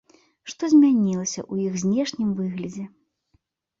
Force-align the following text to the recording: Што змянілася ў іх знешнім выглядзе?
Што 0.53 0.69
змянілася 0.73 1.39
ў 1.51 1.69
іх 1.69 1.73
знешнім 1.83 2.29
выглядзе? 2.41 2.85